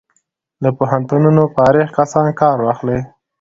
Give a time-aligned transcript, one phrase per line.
[0.63, 2.99] له پوهنتونونو فارغ کسان کار واخلي.